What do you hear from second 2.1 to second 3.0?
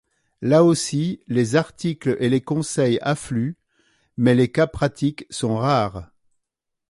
et les conseils